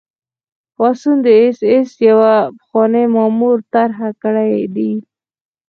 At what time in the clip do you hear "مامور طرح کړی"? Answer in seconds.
3.15-4.53